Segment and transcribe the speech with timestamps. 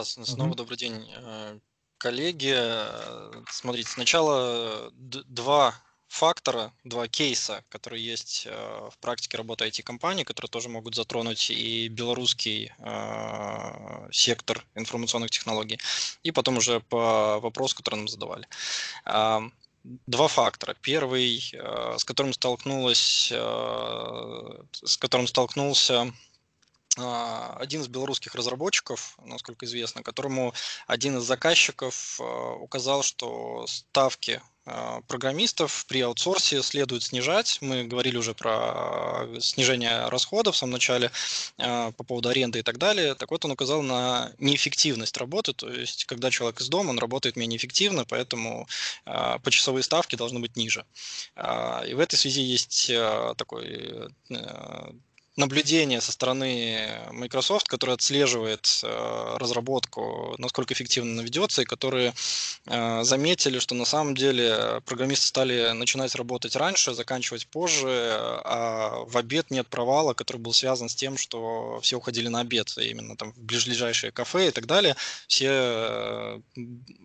[0.00, 0.56] Снова Мгм.
[0.56, 1.58] добрый день, э,
[1.98, 2.54] коллеги.
[2.56, 5.74] Э, Смотрите, сначала два
[6.08, 11.88] фактора, два кейса, которые есть э, в практике работы IT-компаний, которые тоже могут затронуть и
[11.88, 12.72] белорусский
[14.12, 15.78] сектор информационных технологий,
[16.22, 18.46] и потом уже по вопросу, который нам задавали.
[19.84, 20.74] Два фактора.
[20.80, 21.40] Первый,
[21.98, 26.12] с которым столкнулась, с которым столкнулся
[26.96, 30.52] один из белорусских разработчиков, насколько известно, которому
[30.86, 37.58] один из заказчиков а, указал, что ставки а, программистов при аутсорсе следует снижать.
[37.60, 41.10] Мы говорили уже про снижение расходов в самом начале
[41.56, 43.14] по поводу аренды и так далее.
[43.14, 47.36] Так вот, он указал на неэффективность работы, то есть, когда человек из дома, он работает
[47.36, 48.68] менее эффективно, поэтому
[49.42, 50.84] почасовые ставки должны быть ниже.
[51.36, 52.90] И в этой связи есть
[53.36, 54.10] такой
[55.36, 62.12] наблюдение со стороны Microsoft, который отслеживает э, разработку, насколько эффективно она ведется, и которые
[62.66, 67.88] э, заметили, что на самом деле программисты стали начинать работать раньше, заканчивать позже,
[68.44, 72.74] а в обед нет провала, который был связан с тем, что все уходили на обед,
[72.76, 74.96] именно там в ближайшие кафе и так далее.
[75.28, 76.40] Все э,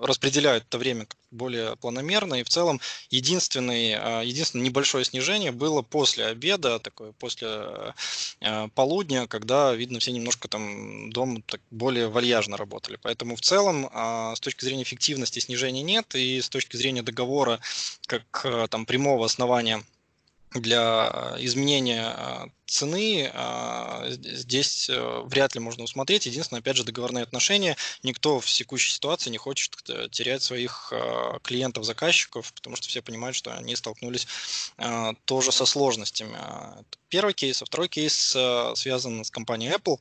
[0.00, 2.80] распределяют это время более планомерно, и в целом
[3.10, 7.92] единственный, э, единственное небольшое снижение было после обеда, такое после э,
[8.74, 12.98] полудня, когда, видно, все немножко там дома так более вальяжно работали.
[13.02, 17.60] Поэтому в целом а, с точки зрения эффективности снижения нет, и с точки зрения договора
[18.06, 19.82] как э, там прямого основания
[20.52, 26.26] для изменения цены а, здесь э, вряд ли можно усмотреть.
[26.26, 27.76] Единственное, опять же, договорные отношения.
[28.02, 29.76] Никто в секущей ситуации не хочет
[30.10, 34.26] терять своих а, клиентов, заказчиков, потому что все понимают, что они столкнулись
[34.78, 36.38] а, тоже со сложностями.
[37.08, 37.60] Первый кейс.
[37.60, 38.36] А второй кейс
[38.76, 39.98] связан с компанией Apple.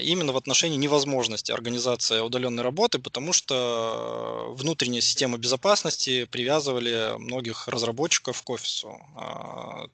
[0.00, 8.40] Именно в отношении невозможности организации удаленной работы, потому что внутренняя система безопасности привязывали многих разработчиков
[8.40, 9.00] к офису.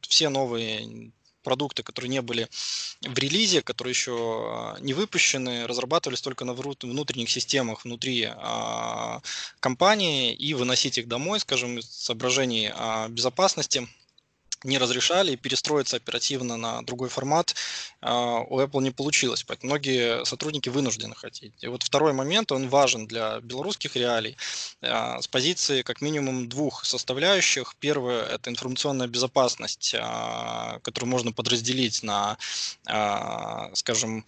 [0.02, 1.12] Все новые
[1.46, 2.48] продукты, которые не были
[3.02, 9.20] в релизе, которые еще а, не выпущены, разрабатывались только на внутренних системах внутри а,
[9.60, 13.86] компании и выносить их домой, скажем, из соображений а, безопасности
[14.64, 17.54] не разрешали, и перестроиться оперативно на другой формат
[18.00, 19.44] а, у Apple не получилось.
[19.44, 21.52] Поэтому многие сотрудники вынуждены хотеть.
[21.60, 24.36] И вот второй момент, он важен для белорусских реалий
[24.82, 27.74] а, с позиции как минимум двух составляющих.
[27.80, 32.38] Первое– это информационная безопасность, а, которую можно подразделить на,
[33.74, 34.24] скажем,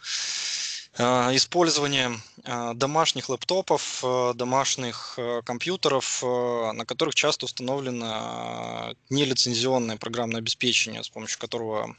[0.99, 11.09] использование э, домашних лэптопов, э, домашних компьютеров, на которых часто установлено нелицензионное программное обеспечение, с
[11.09, 11.95] помощью которого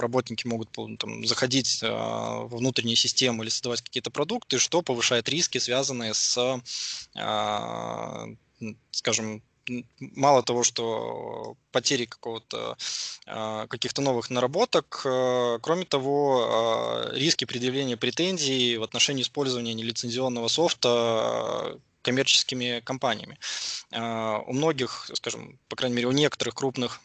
[0.00, 6.14] работники могут там, заходить во внутренние системы или создавать какие-то продукты, что повышает риски, связанные
[6.14, 6.60] с,
[8.90, 9.42] скажем,
[9.98, 12.76] мало того, что потери какого-то
[13.26, 20.48] а, каких-то новых наработок, а, кроме того, а, риски предъявления претензий в отношении использования нелицензионного
[20.48, 23.36] софта коммерческими компаниями.
[23.90, 27.00] У многих, скажем, по крайней мере, у некоторых крупных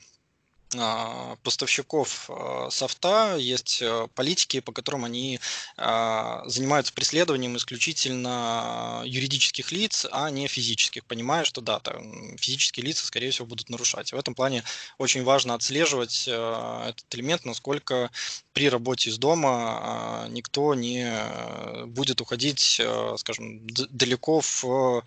[1.44, 5.40] поставщиков а, софта, есть э, политики, по которым они
[5.78, 13.06] а, занимаются преследованием исключительно юридических лиц, а не физических, понимая, что да, там, физические лица,
[13.06, 14.14] скорее всего, будут нарушать.
[14.14, 14.64] В этом плане
[14.98, 18.10] очень важно отслеживать этот элемент, насколько
[18.54, 22.82] при работе из дома никто не будет уходить,
[23.18, 25.04] скажем, далеко в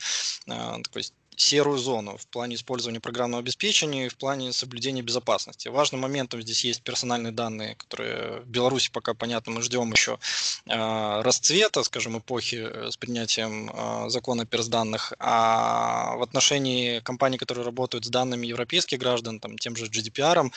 [0.46, 1.04] такой
[1.36, 5.68] серую зону в плане использования программного обеспечения и в плане соблюдения безопасности.
[5.68, 10.18] Важным моментом здесь есть персональные данные, которые в Беларуси пока, понятно, мы ждем еще
[10.66, 17.64] э, расцвета, скажем, эпохи э, с принятием э, закона персданных, а в отношении компаний, которые
[17.64, 20.50] работают с данными европейских граждан, там, тем же GDPR,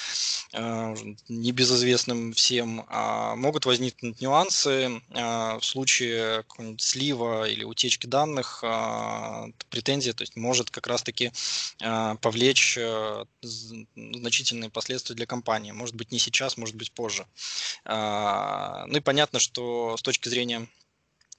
[0.54, 0.96] э,
[1.28, 6.44] небезызвестным всем, э, могут возникнуть нюансы э, в случае
[6.78, 11.32] слива или утечки данных, э, претензия, то есть может может как раз-таки
[11.82, 15.72] э, повлечь э, значительные последствия для компании.
[15.72, 17.26] Может быть, не сейчас, может быть, позже.
[17.86, 20.68] Э, ну и понятно, что с точки зрения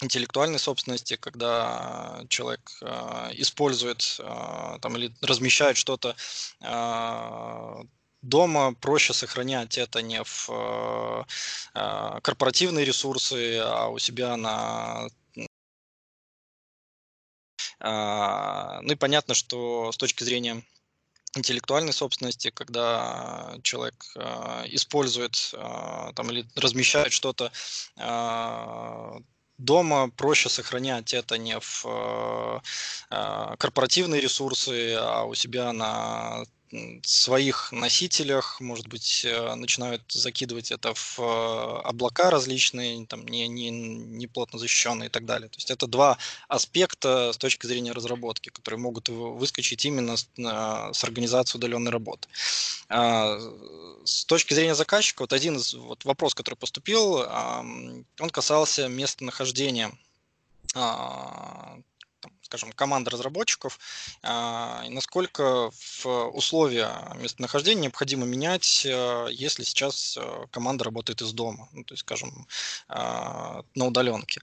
[0.00, 6.14] интеллектуальной собственности, когда человек э, использует э, там, или размещает что-то
[6.60, 7.84] э,
[8.22, 10.48] дома, проще сохранять это не в
[11.74, 15.08] э, корпоративные ресурсы, а у себя на
[17.80, 20.62] ну и понятно, что с точки зрения
[21.36, 27.52] интеллектуальной собственности, когда человек э, использует э, там, или размещает что-то
[29.58, 32.62] дома проще сохранять это не в
[33.10, 36.44] корпоративные ресурсы, а у себя на
[37.02, 43.70] своих носителях, может быть, э, начинают закидывать это в э, облака различные, там, не, не,
[43.70, 45.48] не плотно защищенные и так далее.
[45.48, 46.18] То есть это два
[46.48, 52.28] аспекта с точки зрения разработки, которые могут выскочить именно с, с организацией удаленной работы.
[52.88, 53.38] А,
[54.04, 59.92] с точки зрения заказчика, вот один из вот вопрос, который поступил, он касался местонахождения
[60.74, 61.78] а,
[62.48, 63.78] скажем, команда разработчиков,
[64.22, 66.90] а, и насколько в условия
[67.20, 72.46] местонахождения необходимо менять, э, если сейчас э, команда работает из дома, ну, то есть, скажем,
[72.88, 74.40] а, на удаленке.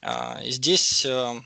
[0.00, 1.40] А, и здесь э,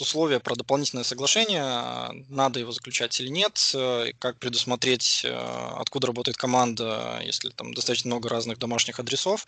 [0.00, 3.74] условия про дополнительное соглашение, надо его заключать или нет,
[4.18, 9.46] как предусмотреть, откуда работает команда, если там достаточно много разных домашних адресов.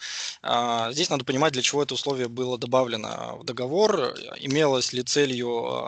[0.91, 5.80] Здесь надо понимать, для чего это условие было добавлено в договор, имелось ли целью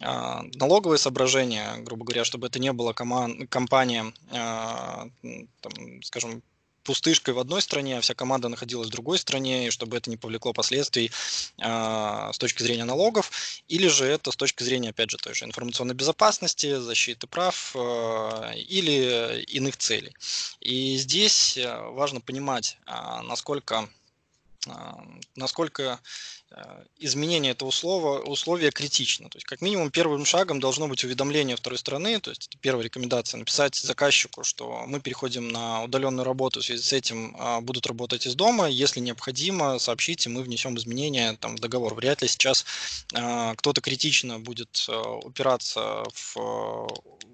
[0.00, 5.08] а, налоговые соображения, грубо говоря, чтобы это не коман- компания, а,
[5.60, 6.42] там, скажем,
[6.82, 10.16] пустышкой в одной стране, а вся команда находилась в другой стране, и чтобы это не
[10.16, 11.10] повлекло последствий
[11.58, 13.30] э, с точки зрения налогов,
[13.68, 18.54] или же это с точки зрения, опять же, той же информационной безопасности, защиты прав э,
[18.56, 20.14] или иных целей.
[20.60, 22.92] И здесь важно понимать, э,
[23.22, 23.88] насколько
[25.34, 26.00] насколько
[26.50, 29.28] э, изменение этого услова, условия критично.
[29.28, 32.84] То есть, как минимум, первым шагом должно быть уведомление второй стороны, то есть это первая
[32.84, 37.86] рекомендация, написать заказчику, что мы переходим на удаленную работу, в связи с этим а, будут
[37.86, 41.94] работать из дома, если необходимо, сообщите, мы внесем изменения там, в договор.
[41.94, 42.64] Вряд ли сейчас
[43.14, 46.88] а, кто-то критично будет а, упираться в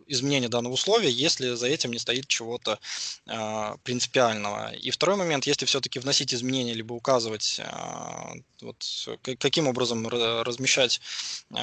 [0.09, 2.79] изменение данного условия, если за этим не стоит чего-то
[3.27, 4.73] э, принципиального.
[4.75, 8.85] И второй момент, если все-таки вносить изменения, либо указывать, э, вот,
[9.39, 11.01] каким образом размещать
[11.51, 11.55] э,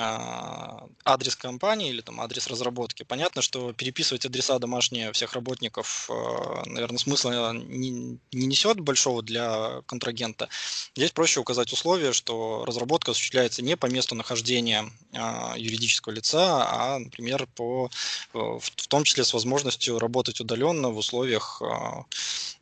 [1.04, 3.04] адрес компании или там адрес разработки.
[3.04, 9.82] Понятно, что переписывать адреса домашние всех работников, э, наверное, смысла не, не несет большого для
[9.88, 10.50] контрагента.
[10.96, 17.00] Здесь проще указать условие, что разработка осуществляется не по месту нахождения э, юридического лица, а,
[17.00, 17.90] например, по
[18.36, 22.06] в, в том числе с возможностью работать удаленно в условиях а,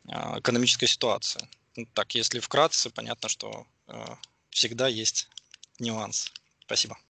[0.08, 1.48] а, экономической ситуации.
[1.76, 4.18] Ну, так, если вкратце, понятно, что а,
[4.50, 5.28] всегда есть
[5.78, 6.32] нюанс.
[6.60, 6.96] Спасибо.